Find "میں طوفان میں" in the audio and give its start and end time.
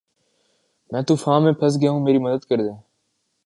0.91-1.53